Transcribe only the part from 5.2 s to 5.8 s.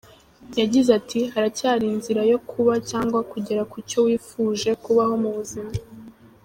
mu buzima.